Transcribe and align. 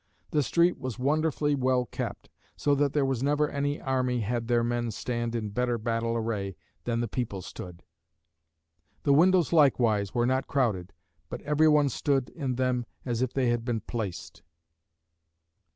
The 0.31 0.41
street 0.41 0.79
was 0.79 0.97
wonderfully 0.97 1.53
well 1.53 1.85
kept: 1.85 2.27
so 2.55 2.73
that 2.73 2.93
there 2.93 3.05
was 3.05 3.21
never 3.21 3.47
any 3.47 3.79
army 3.79 4.21
had 4.21 4.47
their 4.47 4.63
men 4.63 4.89
stand 4.89 5.35
in 5.35 5.49
better 5.51 5.77
battle 5.77 6.15
array 6.15 6.55
than 6.85 7.01
the 7.01 7.07
people 7.07 7.43
stood. 7.43 7.83
The 9.03 9.13
windows 9.13 9.53
likewise 9.53 10.15
were 10.15 10.25
not 10.25 10.47
crowded, 10.47 10.93
but 11.29 11.43
every 11.43 11.67
one 11.67 11.87
stood 11.89 12.29
in 12.29 12.55
them 12.55 12.87
as 13.05 13.21
if 13.21 13.31
they 13.31 13.49
had 13.49 13.63
been 13.63 13.81
placed. 13.81 14.41